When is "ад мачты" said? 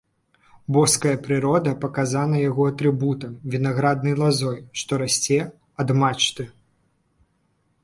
5.87-6.43